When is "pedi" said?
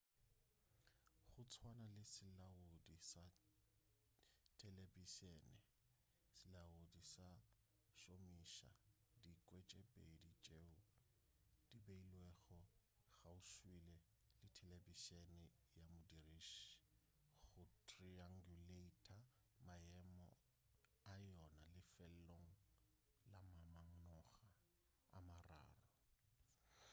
9.93-10.31